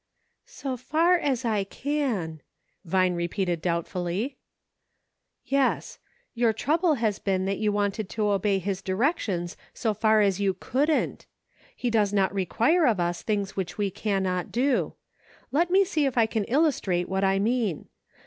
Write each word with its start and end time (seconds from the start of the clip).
"So 0.47 0.77
far 0.77 1.19
as 1.19 1.45
I 1.45 1.63
can,'' 1.63 2.41
Vine 2.83 3.13
repeated 3.13 3.61
doubtfully." 3.61 4.39
Yes; 5.45 5.99
your 6.33 6.53
trouble 6.53 6.95
has 6.95 7.19
been 7.19 7.45
that 7.45 7.59
you 7.59 7.71
wanted 7.71 8.09
to 8.09 8.31
obey 8.31 8.57
his 8.57 8.81
directions 8.81 9.55
so 9.75 9.93
far 9.93 10.21
as 10.21 10.39
you 10.39 10.55
couldiit; 10.55 11.27
He 11.75 11.91
does 11.91 12.11
not 12.13 12.33
require 12.33 12.87
of 12.87 12.99
us 12.99 13.21
things 13.21 13.55
which 13.55 13.77
we 13.77 13.91
can 13.91 14.23
not 14.23 14.51
do. 14.51 14.93
Let 15.51 15.69
me 15.69 15.85
see 15.85 16.07
if 16.07 16.17
I 16.17 16.25
can 16.25 16.45
illustrate 16.45 17.07
what 17.07 17.23
I 17.23 17.37
mean. 17.37 17.87